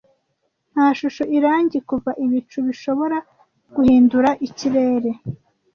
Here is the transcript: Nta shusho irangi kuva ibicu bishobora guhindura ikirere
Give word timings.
Nta 0.71 0.87
shusho 0.97 1.23
irangi 1.37 1.79
kuva 1.89 2.11
ibicu 2.25 2.57
bishobora 2.67 3.17
guhindura 3.75 4.29
ikirere 4.47 5.11